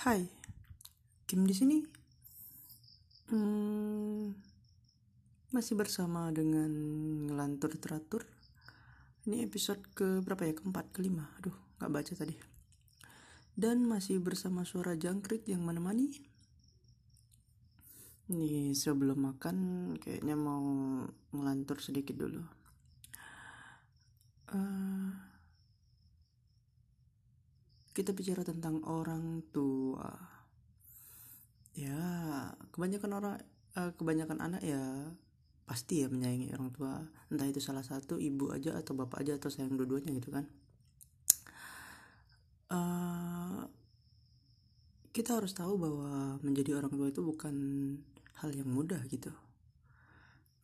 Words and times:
Hai, 0.00 0.24
Kim 1.28 1.44
di 1.44 1.52
sini. 1.52 1.76
Hmm, 3.28 4.32
masih 5.52 5.76
bersama 5.76 6.32
dengan 6.32 6.72
ngelantur 7.28 7.76
teratur. 7.76 8.24
Ini 9.28 9.44
episode 9.44 9.84
ke 9.92 10.24
berapa 10.24 10.48
ya? 10.48 10.56
Keempat, 10.56 10.96
kelima. 10.96 11.28
Aduh, 11.36 11.52
nggak 11.76 11.92
baca 11.92 12.12
tadi. 12.16 12.32
Dan 13.52 13.84
masih 13.84 14.24
bersama 14.24 14.64
suara 14.64 14.96
jangkrik 14.96 15.44
yang 15.44 15.68
menemani. 15.68 16.16
Nih, 18.32 18.72
sebelum 18.72 19.20
makan 19.20 19.56
kayaknya 20.00 20.32
mau 20.32 20.64
ngelantur 21.36 21.76
sedikit 21.76 22.16
dulu. 22.16 22.40
Uh, 24.48 24.79
kita 28.00 28.16
bicara 28.16 28.40
tentang 28.40 28.80
orang 28.88 29.44
tua. 29.52 30.08
Ya 31.76 32.00
kebanyakan 32.72 33.10
orang 33.12 33.36
uh, 33.76 33.92
kebanyakan 33.92 34.40
anak 34.40 34.64
ya 34.64 34.80
pasti 35.68 36.00
ya 36.00 36.08
menyayangi 36.08 36.56
orang 36.56 36.72
tua. 36.72 37.04
Entah 37.28 37.44
itu 37.44 37.60
salah 37.60 37.84
satu 37.84 38.16
ibu 38.16 38.56
aja 38.56 38.72
atau 38.72 38.96
bapak 38.96 39.20
aja 39.20 39.36
atau 39.36 39.52
sayang 39.52 39.76
dua-duanya 39.76 40.16
gitu 40.16 40.32
kan. 40.32 40.48
Uh, 42.72 43.68
kita 45.12 45.36
harus 45.36 45.52
tahu 45.52 45.76
bahwa 45.76 46.40
menjadi 46.40 46.80
orang 46.80 46.96
tua 46.96 47.12
itu 47.12 47.20
bukan 47.20 47.54
hal 48.40 48.50
yang 48.56 48.72
mudah 48.72 49.04
gitu. 49.12 49.28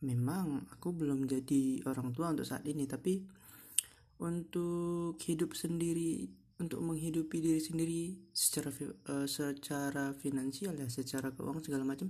Memang 0.01 0.65
aku 0.73 0.89
belum 0.89 1.29
jadi 1.29 1.85
orang 1.85 2.17
tua 2.17 2.33
untuk 2.33 2.49
saat 2.49 2.65
ini 2.65 2.89
tapi 2.89 3.21
untuk 4.17 5.21
hidup 5.21 5.53
sendiri 5.53 6.46
untuk 6.57 6.81
menghidupi 6.81 7.37
diri 7.37 7.61
sendiri 7.61 8.01
secara 8.33 8.73
uh, 9.13 9.27
secara 9.29 10.17
finansial 10.17 10.73
ya 10.73 10.89
secara 10.89 11.29
keuangan 11.29 11.61
segala 11.61 11.85
macam 11.85 12.09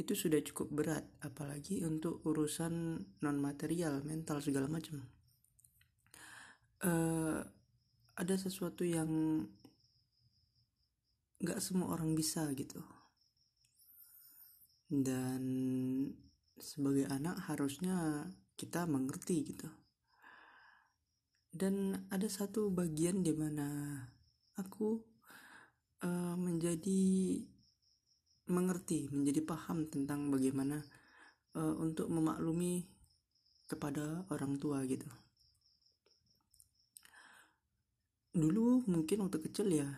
itu 0.00 0.16
sudah 0.16 0.40
cukup 0.40 0.68
berat. 0.72 1.04
Apalagi 1.20 1.84
untuk 1.84 2.24
urusan 2.24 3.04
non 3.20 3.36
material 3.36 4.00
mental 4.02 4.40
segala 4.40 4.68
macam. 4.68 5.04
Uh, 6.82 7.44
ada 8.16 8.34
sesuatu 8.34 8.82
yang 8.82 9.08
nggak 11.42 11.60
semua 11.60 11.92
orang 11.92 12.16
bisa 12.16 12.48
gitu. 12.56 12.80
Dan 14.88 15.42
sebagai 16.56 17.08
anak 17.08 17.48
harusnya 17.48 18.28
kita 18.56 18.84
mengerti 18.84 19.40
gitu 19.44 19.81
dan 21.52 22.08
ada 22.08 22.24
satu 22.32 22.72
bagian 22.72 23.20
di 23.20 23.36
mana 23.36 24.00
aku 24.56 24.96
uh, 26.00 26.36
menjadi 26.40 27.44
mengerti 28.48 29.12
menjadi 29.12 29.44
paham 29.44 29.86
tentang 29.86 30.32
bagaimana 30.32 30.80
uh, 31.54 31.76
untuk 31.76 32.08
memaklumi 32.08 32.88
kepada 33.68 34.24
orang 34.32 34.56
tua 34.56 34.84
gitu. 34.88 35.06
Dulu 38.32 38.88
mungkin 38.88 39.28
waktu 39.28 39.38
kecil 39.44 39.68
ya 39.68 39.88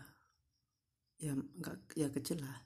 ya 1.23 1.39
nggak 1.39 1.95
ya 1.95 2.11
kecil 2.11 2.43
lah. 2.43 2.59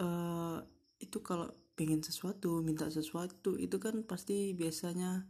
Uh, 0.00 0.58
itu 0.98 1.22
kalau 1.22 1.48
pengen 1.78 2.02
sesuatu 2.02 2.60
minta 2.60 2.90
sesuatu 2.90 3.56
itu 3.56 3.78
kan 3.80 4.04
pasti 4.04 4.52
biasanya 4.52 5.24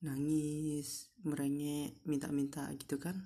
nangis 0.00 1.12
merengek 1.24 2.00
minta-minta 2.08 2.68
gitu 2.76 2.96
kan. 2.96 3.16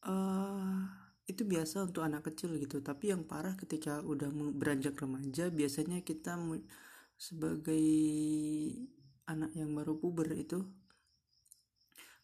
Uh, 0.00 0.88
itu 1.28 1.44
biasa 1.44 1.86
untuk 1.88 2.02
anak 2.04 2.26
kecil 2.32 2.56
gitu. 2.58 2.80
Tapi 2.80 3.12
yang 3.12 3.24
parah 3.24 3.54
ketika 3.56 4.00
udah 4.02 4.28
beranjak 4.56 4.96
remaja 4.98 5.48
biasanya 5.48 6.02
kita 6.04 6.36
sebagai 7.20 7.84
anak 9.28 9.52
yang 9.54 9.70
baru 9.76 10.00
puber 10.00 10.32
itu 10.34 10.64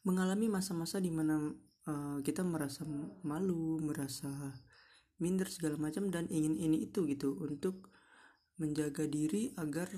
mengalami 0.02 0.46
masa-masa 0.50 1.02
di 1.02 1.10
mana 1.10 1.50
uh, 1.86 2.18
kita 2.22 2.42
merasa 2.46 2.86
malu 3.26 3.78
merasa 3.82 4.30
minder 5.18 5.48
segala 5.50 5.76
macam 5.80 6.08
dan 6.08 6.30
ingin 6.30 6.54
ini 6.58 6.86
itu 6.86 7.06
gitu 7.08 7.34
untuk 7.42 7.90
menjaga 8.56 9.04
diri 9.04 9.52
agar 9.58 9.90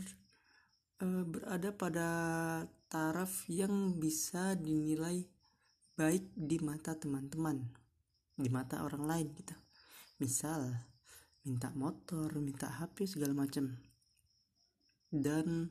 uh, 1.04 1.22
berada 1.28 1.70
pada 1.75 2.08
taraf 2.88 3.44
yang 3.53 4.00
bisa 4.00 4.56
dinilai 4.56 5.28
baik 5.93 6.32
di 6.32 6.56
mata 6.65 6.97
teman-teman, 6.97 7.60
di 8.32 8.49
mata 8.49 8.81
orang 8.81 9.04
lain 9.04 9.28
gitu. 9.37 9.53
Misal 10.19 10.72
minta 11.44 11.69
motor, 11.76 12.32
minta 12.41 12.72
HP 12.72 13.04
segala 13.04 13.37
macam. 13.37 13.76
Dan 15.09 15.69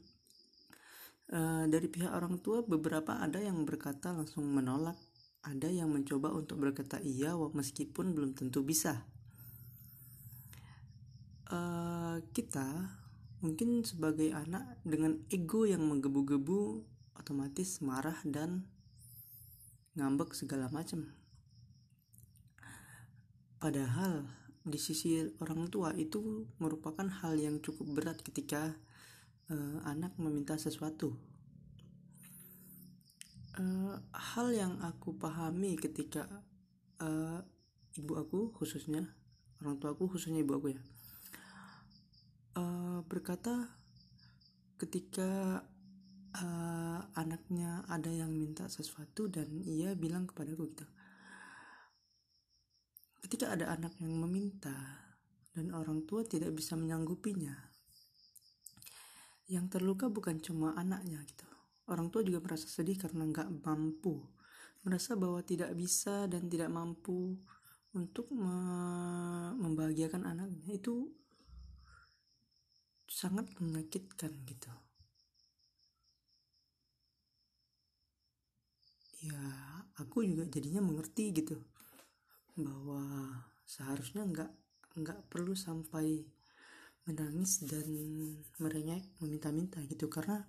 uh, 1.33 1.65
dari 1.65 1.87
pihak 1.89 2.13
orang 2.13 2.37
tua 2.41 2.61
beberapa 2.61 3.17
ada 3.17 3.41
yang 3.41 3.65
berkata 3.65 4.13
langsung 4.13 4.45
menolak, 4.53 4.97
ada 5.41 5.69
yang 5.73 5.89
mencoba 5.89 6.29
untuk 6.33 6.61
berkata 6.61 7.01
iya 7.01 7.33
meskipun 7.33 8.13
belum 8.13 8.37
tentu 8.37 8.61
bisa. 8.61 9.09
Uh, 11.47 12.19
kita 12.35 12.91
mungkin 13.39 13.85
sebagai 13.87 14.33
anak 14.33 14.81
dengan 14.83 15.23
ego 15.31 15.63
yang 15.63 15.85
menggebu-gebu 15.85 16.96
otomatis 17.17 17.81
marah 17.83 18.17
dan 18.23 18.65
ngambek 19.97 20.37
segala 20.37 20.69
macam 20.69 21.09
padahal 23.57 24.29
di 24.67 24.77
sisi 24.77 25.23
orang 25.39 25.71
tua 25.71 25.95
itu 25.95 26.45
merupakan 26.59 27.07
hal 27.07 27.39
yang 27.39 27.63
cukup 27.63 27.87
berat 27.95 28.19
ketika 28.19 28.75
uh, 29.47 29.79
anak 29.87 30.11
meminta 30.19 30.59
sesuatu. 30.59 31.15
Uh, 33.57 33.97
hal 34.13 34.53
yang 34.53 34.77
aku 34.85 35.17
pahami 35.17 35.79
ketika 35.81 36.29
uh, 37.01 37.41
ibu 37.97 38.13
aku 38.13 38.53
khususnya 38.53 39.09
orang 39.63 39.81
tua 39.81 39.97
aku 39.97 40.05
khususnya 40.05 40.45
ibu 40.45 40.53
aku 40.53 40.77
ya 40.77 40.81
uh, 42.53 43.01
berkata 43.09 43.73
ketika 44.77 45.65
anaknya 47.17 47.81
ada 47.89 48.13
yang 48.13 48.29
minta 48.29 48.69
sesuatu 48.69 49.25
dan 49.25 49.49
ia 49.65 49.97
bilang 49.97 50.29
kepadaku 50.29 50.63
gitu. 50.69 50.85
Ketika 53.25 53.57
ada 53.57 53.73
anak 53.73 53.97
yang 53.97 54.13
meminta 54.13 54.77
dan 55.57 55.73
orang 55.73 56.05
tua 56.05 56.21
tidak 56.21 56.53
bisa 56.53 56.77
menyanggupinya 56.77 57.57
yang 59.49 59.65
terluka 59.67 60.07
bukan 60.07 60.37
cuma 60.37 60.77
anaknya 60.77 61.25
gitu. 61.25 61.47
Orang 61.89 62.13
tua 62.13 62.21
juga 62.21 62.43
merasa 62.43 62.69
sedih 62.69 62.99
karena 62.99 63.25
nggak 63.25 63.65
mampu. 63.65 64.21
Merasa 64.85 65.17
bahwa 65.17 65.41
tidak 65.41 65.73
bisa 65.73 66.29
dan 66.29 66.45
tidak 66.47 66.69
mampu 66.69 67.35
untuk 67.95 68.29
membahagiakan 69.55 70.27
anaknya. 70.27 70.75
Itu 70.75 71.09
sangat 73.07 73.47
menyakitkan 73.57 74.35
gitu 74.45 74.86
ya 79.21 79.41
aku 79.97 80.21
juga 80.21 80.45
jadinya 80.45 80.81
mengerti 80.85 81.33
gitu 81.33 81.57
bahwa 82.57 83.01
seharusnya 83.65 84.25
nggak 84.25 84.51
nggak 84.97 85.19
perlu 85.29 85.53
sampai 85.53 86.25
menangis 87.07 87.63
dan 87.63 87.87
merengek 88.59 89.05
meminta-minta 89.23 89.79
gitu. 89.87 90.11
Karena 90.11 90.43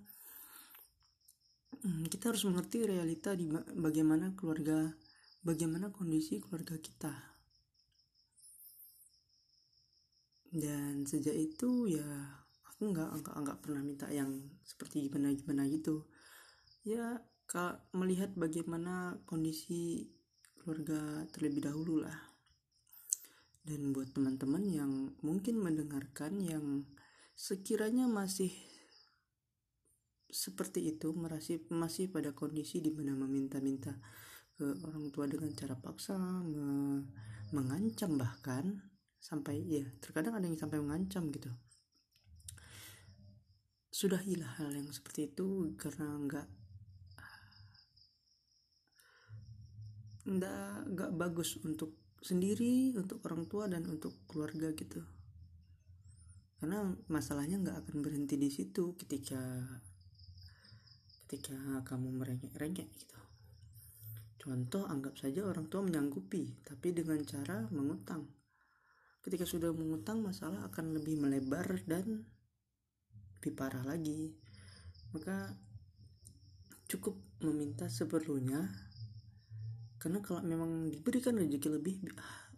hmm, 1.85 2.09
kita 2.11 2.33
harus 2.33 2.43
mengerti 2.49 2.83
realita 2.83 3.31
di 3.37 3.47
bagaimana 3.77 4.35
keluarga 4.35 4.91
bagaimana 5.45 5.93
kondisi 5.93 6.43
keluarga 6.43 6.75
kita. 6.81 7.13
Dan 10.49 11.05
sejak 11.05 11.37
itu 11.37 11.93
ya 11.93 12.09
aku 12.65 12.89
nggak 12.89 13.09
nggak 13.21 13.35
nggak 13.37 13.59
pernah 13.61 13.81
minta 13.85 14.09
yang 14.09 14.33
seperti 14.65 15.07
gimana 15.07 15.31
gimana 15.37 15.63
gitu. 15.69 16.09
Ya 16.83 17.21
kak 17.49 17.89
melihat 17.97 18.29
bagaimana 18.37 19.17
kondisi 19.25 20.05
keluarga 20.61 21.25
terlebih 21.33 21.65
dahulu 21.65 22.05
lah. 22.05 22.13
Dan 23.65 23.89
buat 23.89 24.13
teman-teman 24.13 24.69
yang 24.69 24.91
mungkin 25.25 25.57
mendengarkan 25.57 26.37
yang 26.45 26.85
sekiranya 27.33 28.05
masih 28.05 28.53
seperti 30.29 30.93
itu 30.93 31.09
masih 31.17 31.65
masih 31.73 32.13
pada 32.13 32.37
kondisi 32.37 32.85
di 32.85 32.93
mana 32.93 33.17
meminta-minta 33.17 33.97
ke 34.53 34.77
orang 34.85 35.09
tua 35.09 35.25
dengan 35.25 35.49
cara 35.57 35.73
paksa 35.73 36.13
me, 36.45 37.01
mengancam 37.49 38.13
bahkan 38.13 38.77
sampai 39.17 39.57
ya 39.65 39.85
terkadang 39.97 40.37
ada 40.37 40.45
yang 40.45 40.59
sampai 40.59 40.77
mengancam 40.77 41.33
gitu. 41.33 41.49
Sudah 43.89 44.21
sudahilah 44.21 44.61
hal 44.61 44.69
yang 44.77 44.93
seperti 44.93 45.33
itu 45.33 45.73
karena 45.81 46.13
nggak 46.13 46.47
nggak 50.29 50.93
nggak 50.93 51.11
bagus 51.17 51.57
untuk 51.65 51.97
sendiri 52.19 52.93
untuk 52.99 53.23
orang 53.25 53.47
tua 53.47 53.65
dan 53.65 53.87
untuk 53.87 54.13
keluarga 54.29 54.71
gitu. 54.75 55.01
Karena 56.59 56.83
masalahnya 57.07 57.57
nggak 57.63 57.77
akan 57.87 57.97
berhenti 58.03 58.35
di 58.35 58.51
situ 58.51 58.93
ketika 58.99 59.39
ketika 61.25 61.85
kamu 61.87 62.19
merengek-rengek 62.19 62.89
gitu. 62.91 63.19
Contoh 64.39 64.87
anggap 64.87 65.15
saja 65.19 65.45
orang 65.45 65.67
tua 65.71 65.83
menyanggupi 65.83 66.63
tapi 66.67 66.91
dengan 66.91 67.23
cara 67.23 67.67
mengutang. 67.71 68.27
Ketika 69.23 69.43
sudah 69.43 69.71
mengutang 69.71 70.23
masalah 70.23 70.63
akan 70.67 70.95
lebih 70.95 71.19
melebar 71.19 71.83
dan 71.87 72.23
lebih 73.39 73.53
parah 73.55 73.83
lagi. 73.87 74.35
Maka 75.15 75.55
cukup 76.89 77.15
meminta 77.45 77.87
seperlunya 77.87 78.88
karena 79.99 80.23
kalau 80.23 80.39
memang 80.39 80.87
diberikan 80.87 81.35
rezeki 81.35 81.69
lebih 81.75 81.95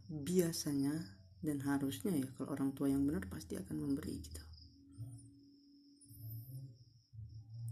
biasanya 0.05 0.93
dan 1.41 1.57
harusnya 1.65 2.13
ya 2.13 2.29
kalau 2.37 2.53
orang 2.53 2.69
tua 2.77 2.93
yang 2.93 3.01
benar 3.01 3.25
pasti 3.25 3.57
akan 3.57 3.75
memberi 3.81 4.21
gitu. 4.21 4.41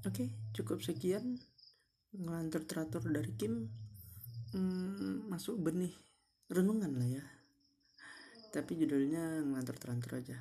Oke 0.10 0.34
cukup 0.58 0.82
sekian 0.82 1.38
ngelantur 2.18 2.66
teratur 2.66 3.06
dari 3.06 3.30
Kim. 3.38 3.70
Hmm, 4.50 5.30
masuk 5.30 5.62
benih 5.62 5.94
renungan 6.50 6.90
lah 6.98 7.22
ya. 7.22 7.24
Tapi 8.50 8.74
judulnya 8.74 9.46
ngelantur 9.46 9.78
teratur 9.78 10.18
aja. 10.18 10.38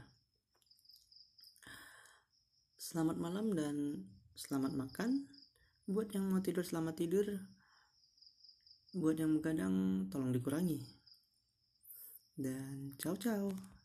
Selamat 2.81 3.21
malam 3.21 3.53
dan 3.53 4.09
selamat 4.33 4.73
makan. 4.73 5.29
Buat 5.85 6.17
yang 6.17 6.33
mau 6.33 6.41
tidur 6.41 6.65
selamat 6.65 6.97
tidur 6.97 7.58
buat 8.97 9.21
yang 9.21 9.37
begadang 9.37 10.09
tolong 10.09 10.33
dikurangi. 10.33 10.81
Dan 12.39 12.95
ciao 12.97 13.19
ciao 13.19 13.78